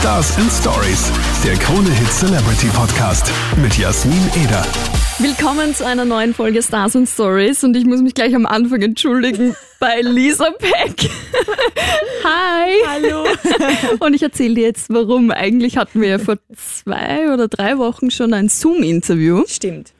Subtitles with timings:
[0.00, 1.12] Stars and Stories,
[1.44, 4.64] der Krone Hit Celebrity Podcast mit Jasmin Eder.
[5.18, 8.80] Willkommen zu einer neuen Folge Stars and Stories und ich muss mich gleich am Anfang
[8.80, 11.10] entschuldigen bei Lisa Peck.
[12.24, 12.72] Hi.
[12.88, 13.24] Hallo.
[14.00, 15.30] Und ich erzähle dir jetzt, warum.
[15.30, 19.92] Eigentlich hatten wir ja vor zwei oder drei Wochen schon ein Zoom-Interview, Stimmt.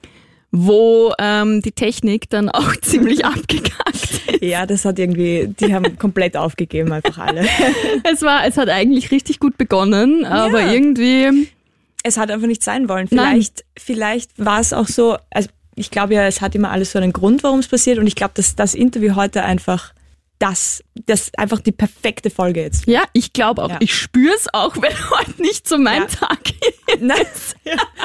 [0.52, 4.42] Wo ähm, die Technik dann auch ziemlich abgekackt ist.
[4.42, 7.42] Ja, das hat irgendwie, die haben komplett aufgegeben, einfach alle.
[8.04, 10.72] Es war, es hat eigentlich richtig gut begonnen, aber Ja.
[10.72, 11.48] irgendwie
[12.02, 13.06] Es hat einfach nicht sein wollen.
[13.10, 13.28] Nein.
[13.32, 16.98] Vielleicht, vielleicht war es auch so, also ich glaube ja, es hat immer alles so
[16.98, 19.92] einen Grund, warum es passiert und ich glaube, dass das Interview heute einfach
[20.40, 22.86] das, das einfach die perfekte Folge jetzt.
[22.86, 23.68] Ja, ich glaube auch.
[23.70, 23.76] Ja.
[23.80, 26.06] Ich spüre es auch, wenn heute nicht so mein Ja.
[26.08, 27.00] Tag ist.
[27.00, 27.26] Nein,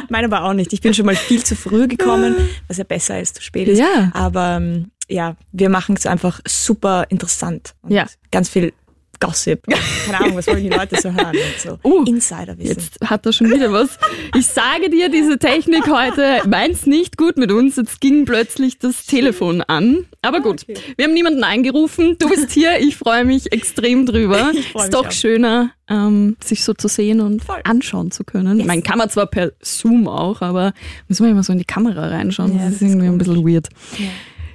[0.10, 0.72] meine aber auch nicht.
[0.74, 2.36] Ich bin schon mal viel zu früh gekommen,
[2.68, 3.80] was ja besser als zu spät ist.
[3.80, 4.12] Ja.
[4.14, 7.74] Aber ähm, ja, wir machen es einfach super interessant.
[7.82, 8.06] Und Ja.
[8.32, 8.74] Ganz viel
[9.20, 9.64] Gossip.
[10.06, 11.36] Keine Ahnung, was wollen die Leute so hören?
[11.36, 11.80] Und so.
[11.84, 12.76] Uh, Insiderwissen.
[12.76, 13.98] Jetzt hat er schon wieder was.
[14.36, 17.76] Ich sage dir, diese Technik heute meint's nicht gut mit uns.
[17.76, 20.06] Jetzt ging plötzlich das Telefon an.
[20.22, 20.78] Aber gut, okay.
[20.98, 22.18] wir haben niemanden eingerufen.
[22.20, 22.80] Du bist hier.
[22.80, 24.52] Ich freue mich extrem drüber.
[24.56, 25.12] Ich freu Ist mich doch auch.
[25.12, 27.60] schöner, ähm, sich so zu sehen und Voll.
[27.64, 28.58] anschauen zu können.
[28.58, 28.68] Yes.
[28.68, 30.74] Man kann man zwar per Zoom auch, aber
[31.08, 32.54] müssen wir immer so in die Kamera reinschauen.
[32.58, 33.70] Ja, das ist das ist irgendwie ein bisschen weird.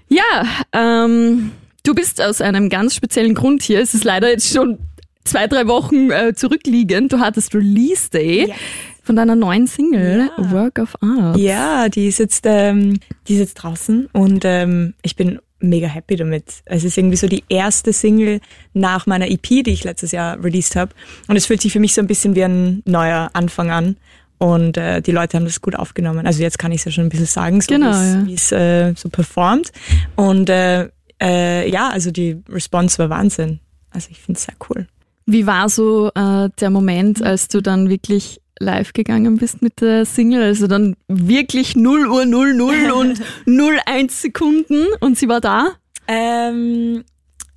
[0.09, 3.81] Ja, ähm, du bist aus einem ganz speziellen Grund hier.
[3.81, 4.78] Es ist leider jetzt schon
[5.25, 7.12] zwei, drei Wochen äh, zurückliegend.
[7.12, 8.56] Du hattest Release Day Yes.
[9.03, 10.50] von deiner neuen Single, Ja.
[10.53, 11.37] Work of Art.
[11.39, 16.17] Ja, die ist jetzt, ähm, die ist jetzt draußen und ähm, ich bin mega happy
[16.17, 16.45] damit.
[16.64, 18.41] Es ist irgendwie so die erste Single
[18.72, 20.92] nach meiner EP, die ich letztes Jahr released habe.
[21.28, 23.97] Und es fühlt sich für mich so ein bisschen wie ein neuer Anfang an.
[24.39, 26.27] Und äh, die Leute haben das gut aufgenommen.
[26.27, 27.92] Also jetzt kann ich es ja schon ein bisschen sagen, so Genau,
[28.25, 28.89] wie es- ja.
[28.89, 29.70] äh, so performt.
[30.17, 30.89] Und äh,
[31.21, 33.61] äh, ja, also die Response war Wahnsinn.
[33.91, 34.87] Also ich finde es sehr cool.
[35.27, 40.05] Wie war so äh, der Moment, als du dann wirklich live gegangen bist mit der
[40.05, 40.43] Single?
[40.43, 45.72] Also dann wirklich 0 Uhr 00 und 01 Sekunden und sie war da?
[46.09, 47.05] Ähm,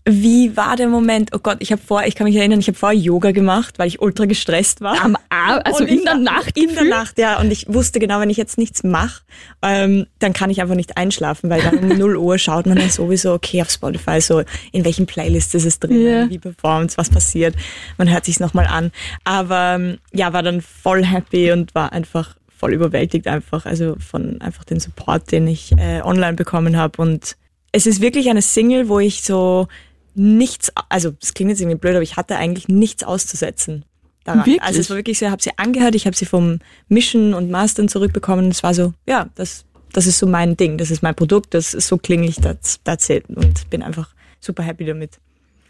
[0.06, 1.30] wie war der Moment?
[1.34, 3.88] Oh Gott, ich habe vor, ich kann mich erinnern, ich habe vorher Yoga gemacht, weil
[3.88, 5.02] ich ultra gestresst war.
[5.02, 6.58] Am Abend, also Und in der Nacht?
[6.58, 6.84] In der?
[6.84, 7.40] Nacht, ja.
[7.40, 9.22] Und ich wusste genau, wenn ich jetzt nichts mache,
[9.62, 12.90] ähm, dann kann ich einfach nicht einschlafen, weil dann um 0 Uhr schaut man dann
[12.90, 14.44] sowieso, okay, auf Spotify, so
[14.74, 16.30] in welchen Playlists ist es drin, Ja.
[16.30, 17.56] wie performt was passiert.
[17.97, 18.92] Man hört sich's nochmal an.
[19.24, 24.42] Aber ähm, ja, war dann voll happy und war einfach voll überwältigt einfach, also von
[24.42, 27.02] einfach den Support, den ich äh, online bekommen habe.
[27.02, 27.36] Und
[27.72, 29.68] es ist wirklich eine Single, wo ich so
[30.16, 33.85] nichts, also es klingt jetzt irgendwie blöd, aber ich hatte eigentlich nichts auszusetzen
[34.24, 34.41] daran.
[34.41, 34.62] Wirklich?
[34.62, 37.51] Also es war wirklich so, ich habe sie angehört, ich habe sie vom Mischen und
[37.51, 38.50] Mastern zurückbekommen.
[38.50, 41.74] Es war so, ja, das, das ist so mein Ding, das ist mein Produkt, das
[41.74, 43.25] ist so klinge ich, das, it.
[43.29, 44.09] Und bin einfach
[44.40, 45.19] super happy damit.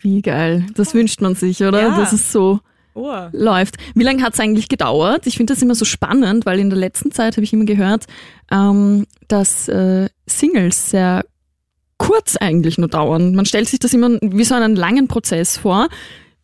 [0.01, 0.65] Wie geil.
[0.75, 1.81] Das wünscht man sich, oder?
[1.81, 1.97] Ja.
[1.97, 2.59] Dass es so
[2.95, 3.27] Oh.
[3.31, 3.77] läuft.
[3.95, 5.25] Wie lange hat es eigentlich gedauert?
[5.25, 8.05] Ich finde das immer so spannend, weil in der letzten Zeit habe ich immer gehört,
[8.51, 11.25] ähm, dass äh, Singles sehr
[12.03, 13.33] kurz eigentlich nur dauern.
[13.33, 15.87] Man stellt sich das immer wie so einen langen Prozess vor.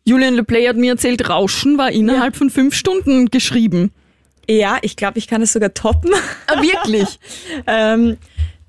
[0.06, 3.92] Julian LePlay hat mir erzählt, Rauschen war innerhalb von fünf Stunden geschrieben.
[4.48, 6.12] Ja, ich glaube, ich kann es sogar toppen.
[6.46, 7.20] Ah, wirklich?
[7.66, 8.16] ähm,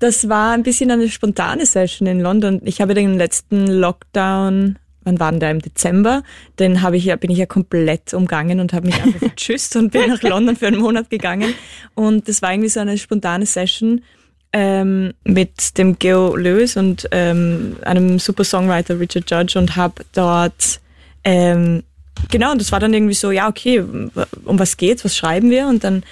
[0.00, 2.60] das war ein bisschen eine spontane Session in London.
[2.64, 6.22] Ich habe den letzten Lockdown, wann war denn der im Dezember?
[6.58, 9.92] Den habe ich ja, bin ich ja komplett umgangen und habe mich einfach vertschüsst und
[9.92, 11.54] bin nach London für einen Monat gegangen.
[11.94, 14.02] Und das war irgendwie so eine spontane Session
[14.52, 20.80] ähm, mit dem Geo Lewis und ähm, einem super Songwriter Richard Judge und habe dort
[21.24, 21.82] ähm,
[22.30, 24.10] genau und das war dann irgendwie so ja okay um
[24.58, 26.02] was geht's was schreiben wir und dann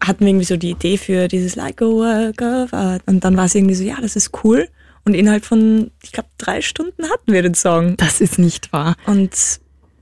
[0.00, 3.02] hatten wir irgendwie so die Idee für dieses Like a Work of Art.
[3.06, 4.68] Und dann war es irgendwie so, ja, das ist cool.
[5.04, 7.96] Und innerhalb von, ich glaube, drei Stunden hatten wir den Song.
[7.96, 8.96] Das ist nicht wahr.
[9.06, 9.32] Und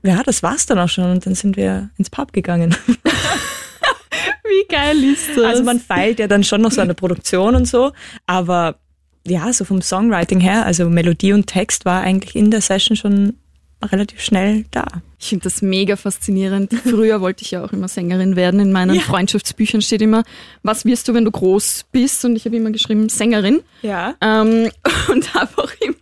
[0.03, 1.11] ja, das war's dann auch schon.
[1.11, 2.75] Und dann sind wir ins Pub gegangen.
[4.43, 5.43] Wie geil ist das?
[5.43, 7.91] Also man feilt ja dann schon noch so an der Produktion und so.
[8.25, 8.79] Aber
[9.27, 13.37] ja, so vom Songwriting her, also Melodie und Text war eigentlich in der Session schon
[13.81, 14.85] relativ schnell da.
[15.21, 16.73] Ich finde das mega faszinierend.
[16.83, 18.59] Früher wollte ich ja auch immer Sängerin werden.
[18.59, 19.01] In meinen Ja.
[19.01, 20.23] Freundschaftsbüchern steht immer,
[20.63, 22.23] was wirst du, wenn du groß bist?
[22.23, 23.61] Und ich habe immer geschrieben, Sängerin.
[23.81, 24.15] Ja.
[24.21, 24.69] Ähm,
[25.09, 25.95] und habe auch immer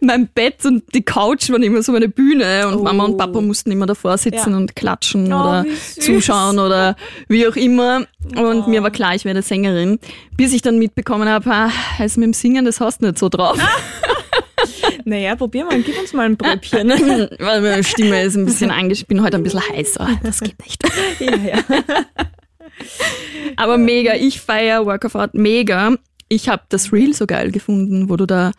[0.00, 2.82] mein Bett und die Couch waren immer so meine Bühne und Oh.
[2.82, 4.56] Mama und Papa mussten immer davor sitzen Ja.
[4.56, 5.64] und klatschen Oh, oder
[5.98, 6.96] zuschauen oder
[7.28, 8.06] wie auch immer.
[8.36, 8.68] Und Oh.
[8.68, 9.98] mir war klar, ich werde Sängerin,
[10.36, 13.28] bis ich dann mitbekommen habe, ah, also mit dem Singen, das hast du nicht so
[13.28, 13.58] drauf.
[15.04, 16.88] Naja, probier mal, gib uns mal ein Brötchen.
[17.38, 18.72] Weil meine Stimme ist ein bisschen.
[18.90, 20.08] Ich bin heute ein bisschen heißer.
[20.22, 20.82] Das geht nicht.
[21.20, 22.04] ja, ja.
[23.56, 25.94] Aber mega, ich feiere Work of Art mega.
[26.28, 28.52] Ich habe das Reel so geil gefunden, wo du da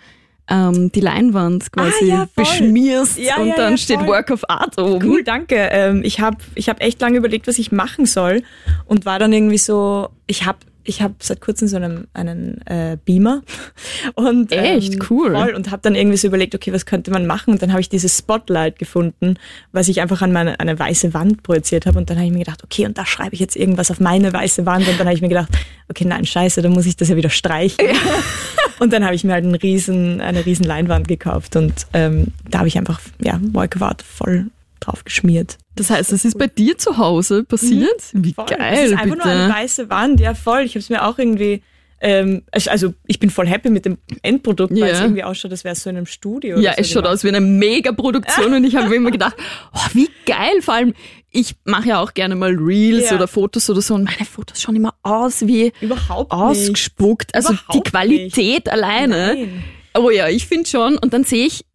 [0.50, 4.08] ähm, die Leinwand quasi Ah, ja, beschmierst Ja, und ja, dann steht voll.
[4.08, 5.08] Work of Art oben.
[5.08, 5.56] Cool, danke.
[5.56, 8.44] Ähm, ich habe ich hab echt lange überlegt, was ich machen soll
[8.86, 12.98] und war dann irgendwie so, ich habe ich hab seit kurzem so einen, einen äh,
[13.04, 13.42] Beamer.
[14.16, 14.94] Und Echt?
[14.94, 15.32] ähm, Cool.
[15.32, 15.54] voll.
[15.56, 17.54] Und habe dann irgendwie so überlegt, okay, was könnte man machen?
[17.54, 19.36] Und dann habe ich dieses Spotlight gefunden,
[19.72, 22.40] was ich einfach an meine eine weiße Wand projiziert habe und dann habe ich mir
[22.40, 24.88] gedacht, okay, und da schreibe ich jetzt irgendwas auf meine weiße Wand.
[24.88, 25.50] Und dann habe ich mir gedacht,
[25.90, 27.88] okay, nein, scheiße, dann muss ich das ja wieder streichen.
[28.80, 31.56] Und dann habe ich mir halt einen riesen, eine riesen Leinwand gekauft.
[31.56, 33.40] Und ähm, da habe ich einfach ja,
[33.80, 34.48] Art voll
[34.86, 35.58] drauf geschmiert.
[35.76, 38.02] Das heißt, es ist bei dir zu Hause passiert?
[38.14, 38.34] Wie Mhm.
[38.34, 38.46] Voll.
[38.46, 39.18] geil, das ist einfach bitte.
[39.18, 40.62] nur eine weiße Wand, ja voll.
[40.62, 41.64] Ich habe es mir auch irgendwie,
[42.02, 45.74] ähm, also- ich bin voll happy mit dem Endprodukt, weil es irgendwie ausschaut, als wäre
[45.74, 46.60] es so in einem Studio.
[46.60, 49.36] Ja, so es schaut aus wie eine Mega-Produktion und ich habe immer gedacht,
[49.74, 50.94] oh, wie geil, vor allem,
[51.32, 53.16] ich mache ja auch gerne mal Reels Ja.
[53.16, 56.40] oder Fotos oder so und meine Fotos schauen immer aus wie Überhaupt nicht.
[56.42, 57.34] ausgespuckt.
[57.34, 59.36] Also Überhaupt die Qualität alleine.
[59.36, 59.64] Nein.
[59.96, 60.98] Oh ja, ich finde schon.
[60.98, 61.66] Und dann sehe ich,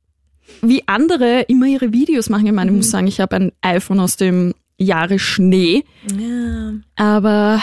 [0.62, 2.46] wie andere immer ihre Videos machen.
[2.46, 2.76] Ich meine, ich Mhm.
[2.78, 5.84] muss sagen, ich habe ein iPhone aus dem Jahre Schnee,
[6.16, 7.60] Ja, aber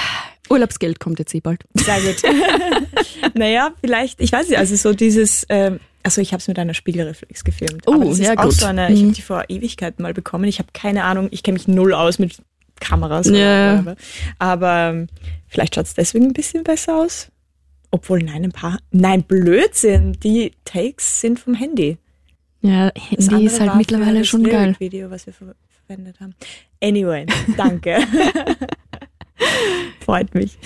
[0.49, 1.63] Urlaubsgeld kommt jetzt eh bald.
[1.73, 2.21] sehr gut.
[3.35, 6.73] naja, vielleicht, ich weiß nicht, also so dieses, ähm, also ich habe es mit einer
[6.73, 7.83] Spiegelreflex gefilmt.
[7.87, 8.53] Oh, aber das ist ja, auch gut.
[8.53, 9.05] so eine, ich Mhm.
[9.05, 10.43] habe die vor Ewigkeiten mal bekommen.
[10.45, 12.37] Ich habe keine Ahnung, ich kenne mich null aus mit
[12.79, 13.27] Kameras.
[13.27, 13.79] Ja.
[13.81, 13.95] Oder
[14.37, 15.07] aber ähm,
[15.47, 17.29] vielleicht schaut es deswegen ein bisschen besser aus.
[17.91, 18.79] Obwohl, nein, ein paar.
[18.91, 20.13] Nein, Blödsinn.
[20.21, 21.97] Die Takes sind vom Handy.
[22.65, 24.75] Ja, Handy andere ist halt mittlerweile schon geil.
[24.79, 25.55] Lyric-Video, was wir ver
[25.87, 26.33] verwendet haben.
[26.81, 27.25] Anyway,
[27.57, 27.99] danke.
[29.99, 30.57] Freut mich.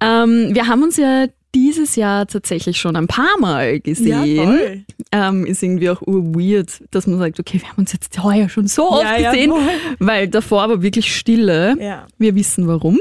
[0.00, 4.36] Ähm, wir haben uns ja dieses Jahr tatsächlich schon ein paar Mal gesehen.
[4.44, 4.84] voll.
[5.12, 8.66] ähm, ist irgendwie auch weird, dass man sagt, okay, wir haben uns jetzt heuer schon
[8.66, 9.62] so oft Ja, ja, gesehen, voll.
[10.00, 11.76] weil davor war wirklich Stille.
[11.80, 12.06] Ja.
[12.18, 12.98] Wir wissen warum.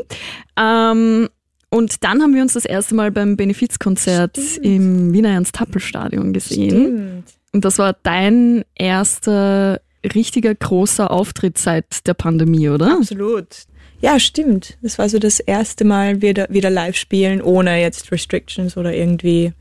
[0.55, 1.27] Ähm,
[1.71, 6.69] und dann haben wir uns das erste Mal beim Benefizkonzert im Wiener Ernst-Happel-Stadion gesehen.
[6.69, 7.23] Stimmt.
[7.53, 12.97] Und das war dein erster richtiger großer Auftritt seit der Pandemie, oder?
[12.97, 13.47] Absolut.
[14.01, 14.77] Ja, stimmt.
[14.81, 19.53] Das war so das erste Mal wieder, wieder live spielen, ohne jetzt Restrictions oder irgendwie,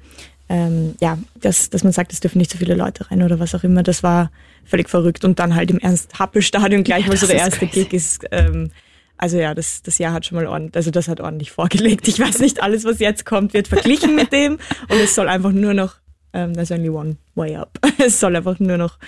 [0.49, 3.55] ähm, ja, dass, dass man sagt, es dürfen nicht so viele Leute rein oder was
[3.55, 3.85] auch immer.
[3.85, 4.33] Das war
[4.65, 5.25] völlig verrückt.
[5.25, 7.85] Und dann halt im Ernst-Happel-Stadion gleich Ja, mal so der erste crazy.
[7.85, 8.71] Gig ist, ähm,
[9.17, 12.09] also ja, das, das Jahr hat schon mal ordentlich, also das hat ordentlich vorgelegt.
[12.09, 14.55] Ich weiß nicht, alles, was jetzt kommt, wird verglichen mit dem
[14.89, 16.02] und es soll einfach nur noch,
[16.33, 17.79] ähm, there's only one way up.
[17.99, 18.99] Es soll einfach nur noch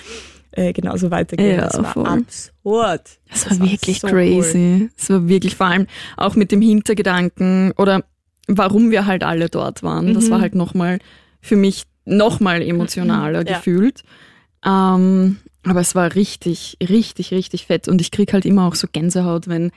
[0.52, 1.56] äh, genauso weitergehen.
[1.56, 2.06] Ja, das war voll.
[2.06, 3.18] absurd.
[3.30, 4.88] Das war wirklich so crazy.
[4.96, 5.86] Es war wirklich vor allem
[6.16, 8.04] auch mit dem Hintergedanken oder
[8.46, 10.14] warum wir halt alle dort waren.
[10.14, 10.30] Das Mhm.
[10.30, 10.98] war halt nochmal
[11.40, 13.56] für mich nochmal emotionaler Ja.
[13.56, 14.02] gefühlt.
[14.64, 17.88] Ähm, aber es war richtig, richtig, richtig fett.
[17.88, 19.70] Und ich krieg halt immer auch so Gänsehaut, wenn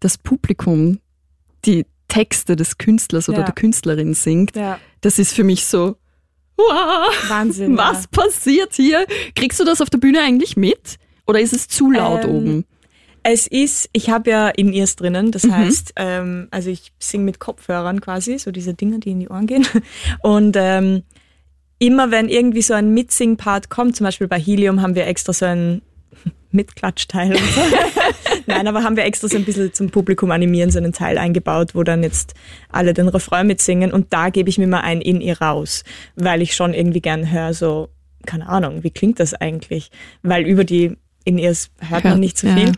[0.00, 0.98] das Publikum
[1.64, 3.44] die Texte des Künstlers oder Ja.
[3.44, 4.56] der Künstlerin singt.
[4.56, 5.96] Ja, Das ist für mich so,
[6.56, 7.76] wow, Wahnsinn.
[7.76, 8.22] was Ja.
[8.22, 9.06] passiert hier?
[9.34, 10.96] Kriegst du das auf der Bühne eigentlich mit?
[11.26, 12.64] Oder ist es zu laut Ähm, oben?
[13.22, 15.52] Es ist, ich habe ja In-Ears drinnen, das Mhm.
[15.56, 19.46] heißt, ähm, also ich singe mit Kopfhörern quasi, so diese Dinger, die in die Ohren
[19.48, 19.66] gehen.
[20.22, 21.02] Und ähm,
[21.80, 25.44] immer wenn irgendwie so ein Mitsing-Part kommt, zum Beispiel bei Helium haben wir extra so
[25.44, 25.82] ein
[26.56, 27.60] Mitklatschteil und so.
[28.46, 31.74] Nein, aber haben wir extra so ein bisschen zum Publikum animieren, so einen Teil eingebaut,
[31.74, 32.34] wo dann jetzt
[32.70, 36.54] alle den Refrain mitsingen und da gebe ich mir mal ein In-Ear raus, weil ich
[36.54, 37.88] schon irgendwie gern höre, so,
[38.24, 39.90] keine Ahnung, wie klingt das eigentlich?
[40.22, 42.56] Weil über die In-Ears hört Hört, man nicht so ja.
[42.56, 42.72] viel.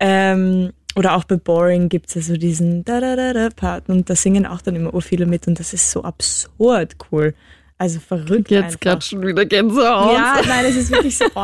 [0.00, 3.88] Ähm, oder auch bei Boring gibt es ja so diesen da da da da Part
[3.88, 7.34] und da singen auch dann immer ur viele mit und das ist so absurd cool.
[7.78, 10.14] Also verrückt Jetzt gerade schon wieder Gänsehaut.
[10.14, 11.24] Ja, nein, es ist wirklich so.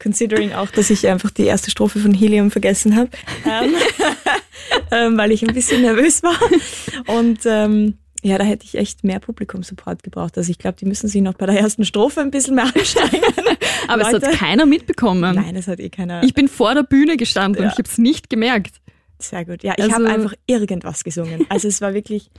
[0.00, 3.10] Considering auch, dass ich einfach die erste Strophe von Helium vergessen habe,
[3.44, 3.74] ähm,
[4.92, 6.38] ähm, weil ich ein bisschen nervös war.
[7.18, 10.36] Und ähm, ja, da hätte ich echt mehr Publikumsupport gebraucht.
[10.38, 13.22] Also ich glaube, die müssen sich noch bei der ersten Strophe ein bisschen mehr anstrengen.
[13.88, 14.26] Aber es Leute.
[14.28, 15.34] hat keiner mitbekommen.
[15.36, 16.22] Nein, das hat eh keiner.
[16.22, 17.68] Ich bin vor der Bühne gestanden Ja.
[17.68, 18.80] und ich habe es nicht gemerkt.
[19.20, 19.62] Sehr gut.
[19.62, 21.46] Ja, ich Also- habe einfach irgendwas gesungen.
[21.48, 22.30] Also es war wirklich,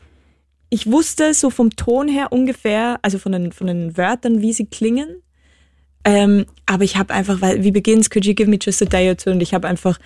[0.70, 4.66] ich wusste so vom Ton her ungefähr, also von den, von den Wörtern, wie sie
[4.66, 5.24] klingen.
[6.06, 9.10] Ähm, aber ich habe einfach, weil, wie beginnt's, could you give me just a day
[9.10, 9.32] or two?
[9.32, 10.00] Und ich habe einfach,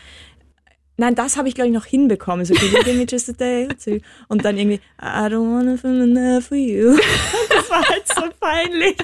[0.98, 2.46] nein, das habe ich glaube ich noch hinbekommen.
[2.46, 4.00] So, could you give me just a day or two?
[4.28, 6.98] Und dann irgendwie, I don't wanna in love for you.
[7.50, 8.98] Das war halt so peinlich.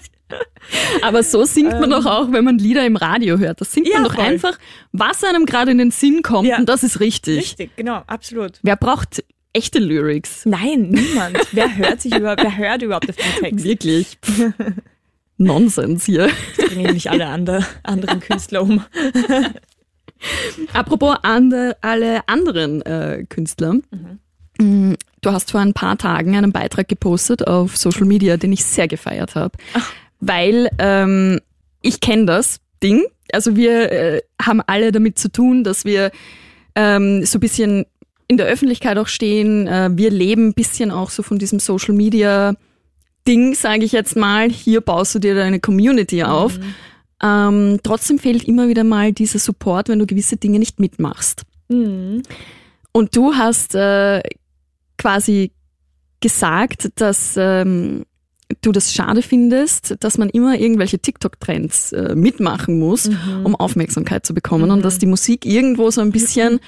[1.01, 1.89] Aber so singt man Ähm.
[1.91, 3.61] doch auch, wenn man Lieder im Radio hört.
[3.61, 4.23] Das singt Ja, man doch voll.
[4.25, 4.59] einfach,
[4.91, 6.57] was einem gerade in den Sinn kommt Ja.
[6.57, 7.37] und das ist richtig.
[7.39, 8.59] Richtig, genau, absolut.
[8.61, 10.45] Wer braucht echte Lyrics?
[10.45, 11.37] Nein, niemand.
[11.51, 13.65] Wer hört sich überhaupt, wer hört überhaupt auf den Text?
[13.65, 14.17] Wirklich.
[15.39, 16.29] Nonsens hier.
[16.57, 18.83] Jetzt bringe ich nicht alle andere, anderen Künstler um.
[20.73, 23.75] Apropos ande, alle anderen äh, Künstler.
[24.59, 28.63] Mm, Du hast vor ein paar Tagen einen Beitrag gepostet auf Social Media, den ich
[28.63, 29.57] sehr gefeiert habe.
[30.21, 31.39] weil ähm,
[31.81, 33.05] ich kenne das Ding.
[33.33, 36.11] Also wir äh, haben alle damit zu tun, dass wir
[36.75, 37.85] ähm, so ein bisschen
[38.27, 39.67] in der Öffentlichkeit auch stehen.
[39.67, 42.55] Äh, wir leben ein bisschen auch so von diesem Social Media
[43.29, 44.49] Ding, sage ich jetzt mal.
[44.49, 46.57] Hier baust du dir deine Community auf.
[46.57, 46.73] Mhm.
[47.21, 51.43] Ähm, trotzdem fehlt immer wieder mal dieser Support, wenn du gewisse Dinge nicht mitmachst.
[51.67, 52.23] Mhm.
[52.91, 54.23] Und du hast äh,
[54.97, 55.51] quasi
[56.21, 58.05] gesagt, dass ähm,
[58.61, 63.45] du das schade findest, dass man immer irgendwelche TikTok-Trends äh, mitmachen muss, mhm.
[63.45, 64.71] um Aufmerksamkeit zu bekommen mhm.
[64.71, 66.59] und dass die Musik irgendwo so ein bisschen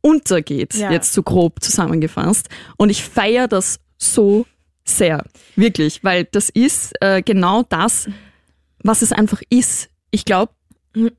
[0.00, 0.90] untergeht, ja.
[0.90, 2.48] jetzt so grob zusammengefasst.
[2.78, 4.46] Und ich feiere das so
[4.88, 5.24] sehr,
[5.56, 8.08] wirklich, weil das ist äh, genau das,
[8.82, 9.90] was es einfach ist.
[10.10, 10.52] Ich glaube,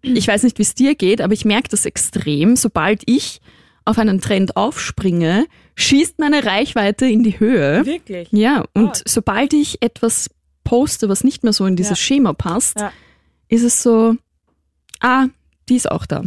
[0.02, 3.42] ich weiß nicht, wie es dir geht, aber ich merke das extrem, sobald ich
[3.86, 5.46] auf einen Trend aufspringe,
[5.76, 7.86] schießt meine Reichweite in die Höhe.
[7.86, 8.30] Wirklich?
[8.32, 9.02] Ja, und oh.
[9.06, 10.30] sobald ich etwas
[10.64, 11.96] poste, was nicht mehr so in dieses ja.
[11.96, 12.92] Schema passt, ja.
[13.48, 14.16] ist es so,
[15.00, 15.28] ah,
[15.70, 16.24] die ist auch da.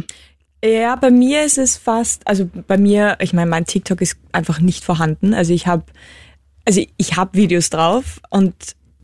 [0.63, 4.59] Ja, bei mir ist es fast, also bei mir, ich meine, mein TikTok ist einfach
[4.59, 5.33] nicht vorhanden.
[5.33, 5.83] Also ich habe,
[6.65, 8.53] also ich habe Videos drauf und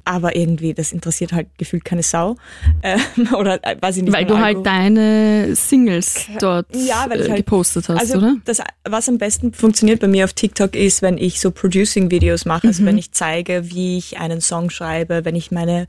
[0.07, 2.37] aber irgendwie, das interessiert halt gefühlt keine Sau.
[2.81, 2.99] Ähm,
[3.37, 4.13] oder äh, weiß ich nicht.
[4.13, 8.37] Weil du halt deine Singles dort ja, äh, halt, gepostet hast, also oder?
[8.45, 12.67] Das, was am besten funktioniert bei mir auf TikTok ist, wenn ich so Producing-Videos mache,
[12.67, 12.87] also mhm.
[12.87, 15.87] wenn ich zeige, wie ich einen Song schreibe, wenn ich meine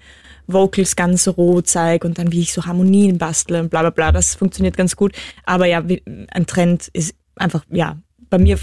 [0.49, 4.13] Vocals ganz roh zeige und dann wie ich so Harmonien bastle und bla bla bla.
[4.13, 5.15] Das funktioniert ganz gut.
[5.45, 5.85] Aber ja,
[6.33, 7.99] ein Trend ist einfach, ja,
[8.31, 8.59] bei mir,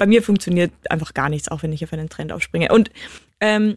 [0.00, 2.72] bei mir funktioniert einfach gar nichts, auch wenn ich auf einen Trend aufspringe.
[2.72, 2.90] Und
[3.38, 3.76] ähm,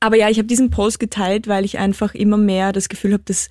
[0.00, 3.22] aber ja, ich habe diesen Post geteilt, weil ich einfach immer mehr das Gefühl habe,
[3.24, 3.48] dass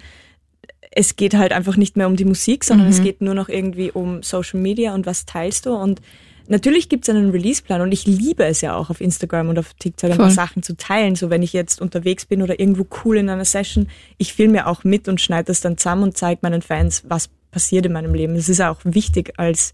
[0.91, 2.93] es geht halt einfach nicht mehr um die Musik, sondern mhm.
[2.93, 5.73] es geht nur noch irgendwie um Social Media und was teilst du.
[5.73, 6.01] Und
[6.49, 9.73] natürlich gibt es einen Releaseplan und ich liebe es ja auch auf Instagram und auf
[9.75, 11.15] TikTok ein paar Sachen zu teilen.
[11.15, 14.65] So wenn ich jetzt unterwegs bin oder irgendwo cool in einer Session, ich filme ja
[14.65, 18.13] auch mit und schneide das dann zusammen und zeige meinen Fans, was passiert in meinem
[18.13, 18.35] Leben.
[18.35, 19.71] Das ist auch wichtig als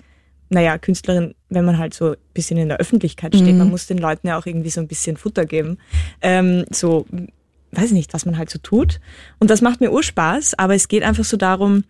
[0.50, 3.60] naja, Künstlerin, wenn man halt so ein bisschen in der Öffentlichkeit steht, mhm.
[3.60, 5.77] man muss den Leuten ja auch irgendwie so ein bisschen Futter geben.
[6.22, 7.06] Ähm, so,
[7.72, 9.00] weiß ich nicht, was man halt so tut.
[9.39, 11.84] Und das macht mir Urspaß, aber es geht einfach so darum,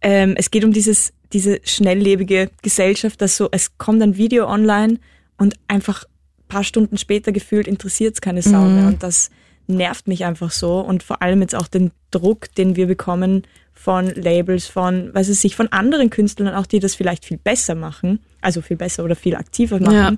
[0.00, 4.98] ähm, es geht um dieses, diese schnelllebige Gesellschaft, dass so, es kommt ein Video online
[5.38, 6.04] und einfach
[6.48, 8.74] paar Stunden später gefühlt interessiert es keine Sau mhm.
[8.74, 8.86] mehr.
[8.86, 9.30] Und das
[9.66, 10.80] nervt mich einfach so.
[10.80, 13.42] Und vor allem jetzt auch den Druck, den wir bekommen
[13.84, 17.74] von Labels, von, weiß ich nicht, von anderen Künstlern auch, die das vielleicht viel besser
[17.74, 19.94] machen, also viel besser oder viel aktiver machen.
[19.94, 20.14] Ja.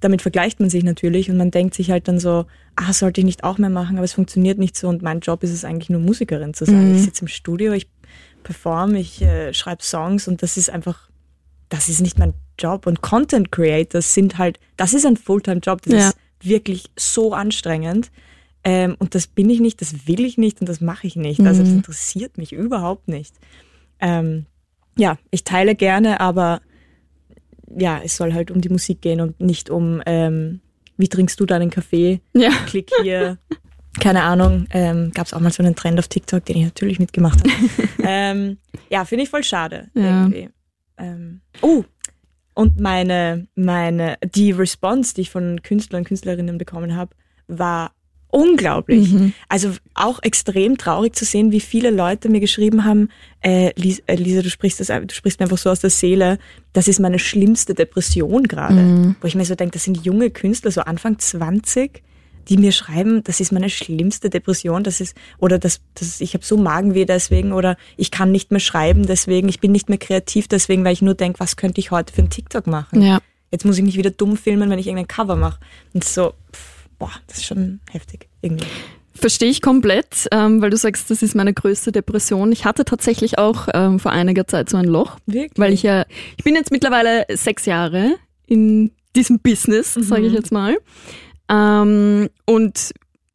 [0.00, 2.46] Damit vergleicht man sich natürlich und man denkt sich halt dann so,
[2.76, 5.42] ah, sollte ich nicht auch mehr machen, aber es funktioniert nicht so und mein Job
[5.42, 6.92] ist es eigentlich nur Musikerin zu sein.
[6.92, 6.96] Mhm.
[6.96, 7.88] Ich sitze im Studio, ich
[8.42, 11.10] performe, ich äh, schreibe Songs und das ist einfach,
[11.68, 12.86] das ist nicht mein Job.
[12.86, 16.08] Und Content Creators sind halt, das ist ein Fulltime-Job, das ja.
[16.08, 18.10] ist wirklich so anstrengend.
[18.64, 21.40] Ähm, und das bin ich nicht, das will ich nicht und das mache ich nicht.
[21.40, 21.78] Also das mhm.
[21.78, 23.34] interessiert mich überhaupt nicht.
[24.00, 24.46] Ähm,
[24.96, 26.60] ja, ich teile gerne, aber
[27.76, 30.60] ja, es soll halt um die Musik gehen und nicht um, ähm,
[30.96, 32.20] wie trinkst du deinen Kaffee?
[32.32, 32.50] Ja.
[32.66, 33.38] Klick hier.
[34.00, 36.98] Keine Ahnung, ähm, gab es auch mal so einen Trend auf TikTok, den ich natürlich
[36.98, 37.88] mitgemacht habe.
[38.02, 38.58] ähm,
[38.90, 40.28] ja, finde ich voll schade ja.
[40.96, 41.84] Ähm, oh,
[42.54, 47.14] und meine, meine, die Response, die ich von Künstlern und Künstlerinnen bekommen habe,
[47.48, 47.92] war
[48.34, 49.12] unglaublich.
[49.12, 49.32] Mhm.
[49.48, 53.08] Also auch extrem traurig zu sehen, wie viele Leute mir geschrieben haben,
[53.42, 56.38] äh, Lisa, äh, Lisa, du sprichst das, du sprichst mir einfach so aus der Seele,
[56.72, 58.74] das ist meine schlimmste Depression gerade.
[58.74, 59.16] Mhm.
[59.20, 62.02] Wo ich mir so denke, das sind junge Künstler, so Anfang 20,
[62.48, 66.44] die mir schreiben, das ist meine schlimmste Depression, das ist, oder das, das ich habe
[66.44, 70.48] so Magenweh deswegen, oder ich kann nicht mehr schreiben deswegen, ich bin nicht mehr kreativ
[70.48, 73.00] deswegen, weil ich nur denke, was könnte ich heute für einen TikTok machen?
[73.00, 73.20] Ja.
[73.52, 75.60] Jetzt muss ich mich wieder dumm filmen, wenn ich irgendein Cover mache.
[75.92, 76.73] Und so, pff,
[77.04, 78.66] boah, das ist schon heftig irgendwie.
[79.14, 82.50] Verstehe ich komplett, ähm, weil du sagst, das ist meine größte Depression.
[82.50, 85.52] Ich hatte tatsächlich auch ähm, vor einiger Zeit so ein Loch, Wirklich?
[85.56, 86.06] weil ich ja,
[86.36, 90.02] ich bin jetzt mittlerweile sechs Jahre in diesem Business, mhm.
[90.02, 90.78] sage ich jetzt mal.
[91.48, 92.92] Ähm, und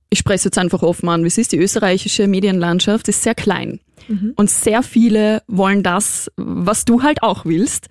[0.09, 1.51] ich spreche es jetzt einfach offen an, wie es ist.
[1.51, 3.79] Die österreichische Medienlandschaft ist sehr klein.
[4.07, 4.33] Mhm.
[4.35, 7.88] Und sehr viele wollen das, was du halt auch willst.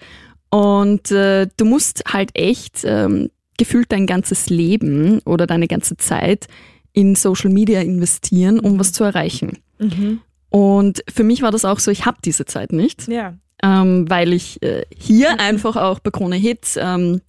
[0.50, 6.47] Und äh, du musst halt echt ähm, gefühlt dein ganzes Leben oder deine ganze Zeit
[6.93, 9.59] in Social Media investieren, um was zu erreichen.
[9.79, 10.21] Mhm.
[10.49, 13.35] Und für mich war das auch so, ich habe diese Zeit nicht, ja.
[13.62, 15.41] ähm, weil ich äh, hier mhm.
[15.41, 17.21] einfach auch bei Krone Hits ähm,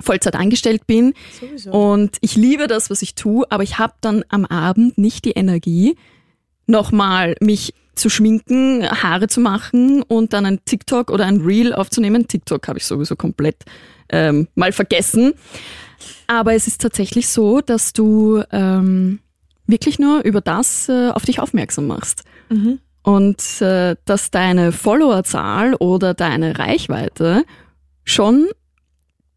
[0.00, 1.14] Vollzeit angestellt bin.
[1.40, 1.70] Sowieso.
[1.72, 5.32] Und ich liebe das, was ich tue, aber ich habe dann am Abend nicht die
[5.32, 5.96] Energie,
[6.66, 12.28] nochmal mich zu schminken, Haare zu machen und dann ein TikTok oder ein Reel aufzunehmen.
[12.28, 13.64] TikTok habe ich sowieso komplett
[14.08, 15.34] ähm, mal vergessen.
[16.26, 19.18] Aber es ist tatsächlich so, dass du ähm,
[19.66, 22.24] wirklich nur über das äh, auf dich aufmerksam machst.
[23.02, 27.44] Und äh, dass deine Followerzahl oder deine Reichweite
[28.04, 28.48] schon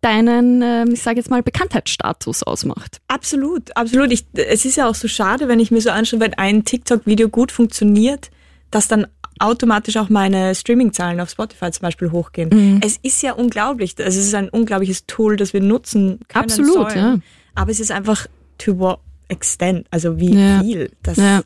[0.01, 2.97] deinen, äh, ich sage jetzt mal, Bekanntheitsstatus ausmacht.
[3.07, 4.11] Absolut, absolut.
[4.11, 7.29] Ich, es ist ja auch so schade, wenn ich mir so anschaue, wenn ein TikTok-Video
[7.29, 8.31] gut funktioniert,
[8.71, 9.07] dass dann
[9.39, 12.49] automatisch auch meine Streaming-Zahlen auf Spotify zum Beispiel hochgehen.
[12.51, 12.81] Mhm.
[12.83, 13.95] Es ist ja unglaublich.
[13.97, 16.95] Also es ist ein unglaubliches Tool, das wir nutzen können Absolut, sollen.
[16.97, 17.17] ja.
[17.55, 18.99] Aber es ist einfach to what
[19.29, 20.61] extent, also wie Ja.
[20.61, 20.91] viel.
[21.03, 21.41] Das, Ja.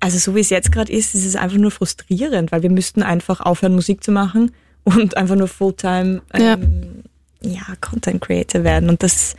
[0.00, 3.02] Also so wie es jetzt gerade ist, ist es einfach nur frustrierend, weil wir müssten
[3.02, 4.52] einfach aufhören, Musik zu machen
[4.84, 7.02] und einfach nur Fulltime ähm,
[7.42, 7.62] ja.
[7.80, 8.88] Content Creator werden.
[8.88, 9.36] Und das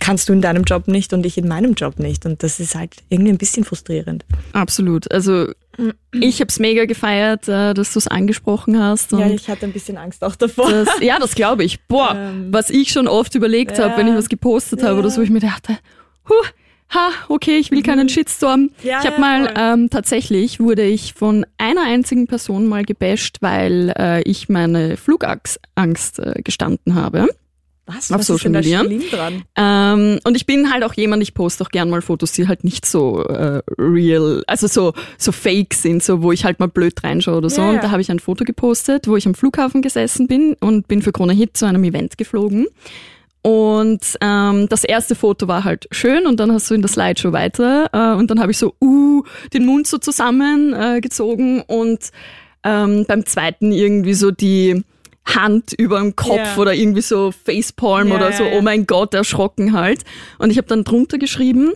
[0.00, 2.26] kannst du in deinem Job nicht und ich in meinem Job nicht.
[2.26, 4.24] Und das ist halt irgendwie ein bisschen frustrierend.
[4.52, 5.10] Absolut.
[5.10, 5.48] Also
[6.12, 9.12] ich habe es mega gefeiert, äh, dass du es angesprochen hast.
[9.12, 10.70] Ja, ich hatte ein bisschen Angst auch davor.
[10.70, 11.82] das, ja, das glaube ich.
[11.86, 13.84] Boah, Ähm, was ich schon oft überlegt ja.
[13.84, 14.98] habe, wenn ich was gepostet habe Ja.
[15.00, 15.76] oder so, ich mir dachte,
[16.28, 16.34] huh,
[16.94, 18.60] ha, okay, ich will keinen Shitstorm.
[18.60, 18.70] Mhm.
[18.82, 23.38] Ja, ich habe ja, mal ähm, tatsächlich wurde ich von einer einzigen Person mal gebasht,
[23.40, 27.28] weil äh, ich meine Flugangst Angst, äh, gestanden habe.
[27.86, 28.10] Was?
[28.10, 29.30] auf was Social ist denn da Media.
[29.56, 32.64] Ähm, und ich bin halt auch jemand, ich poste auch gern mal Fotos, die halt
[32.64, 37.04] nicht so äh, real, also so, so fake sind, so wo ich halt mal blöd
[37.04, 37.60] reinschaue oder so.
[37.60, 37.70] Ja.
[37.70, 41.02] Und da habe ich ein Foto gepostet, wo ich am Flughafen gesessen bin und bin
[41.02, 42.66] für Krone Hit zu einem Event geflogen.
[43.42, 47.32] Und ähm, das erste Foto war halt schön und dann hast du in der Slideshow
[47.32, 49.22] weiter äh, und dann habe ich so uh,
[49.52, 52.10] den Mund so zusammengezogen äh, gezogen und
[52.64, 54.82] ähm, beim zweiten irgendwie so die
[55.26, 56.56] Hand über dem Kopf Ja.
[56.58, 60.02] oder irgendwie so Facepalm Ja, oder so, oh mein Gott, erschrocken halt.
[60.38, 61.72] Und ich habe dann drunter geschrieben,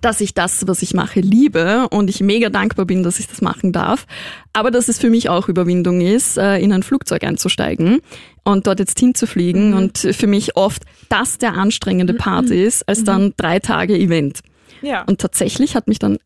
[0.00, 3.40] dass ich das, was ich mache, liebe und ich mega dankbar bin, dass ich das
[3.42, 4.06] machen darf.
[4.52, 8.00] Aber dass es für mich auch Überwindung ist, äh, in ein Flugzeug einzusteigen
[8.42, 9.76] und dort jetzt hinzufliegen Mhm.
[9.76, 14.40] und für mich oft das der anstrengende Part ist, als dann drei Tage Event.
[14.82, 15.02] Ja.
[15.04, 16.18] Und tatsächlich hat mich dann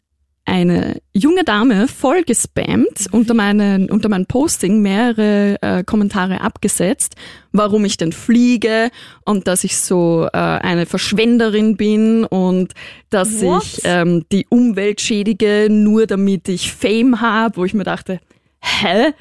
[0.49, 7.17] eine junge Dame voll gespammt unter, meinen, unter mein Posting mehrere äh, Kommentare abgesetzt,
[7.53, 8.91] warum ich denn fliege
[9.25, 12.73] und dass ich so äh, eine Verschwenderin bin und
[13.11, 13.63] dass What?
[13.63, 18.19] ich ähm, die Umwelt schädige, nur damit ich Fame habe, wo ich mir dachte,
[18.61, 19.13] hä?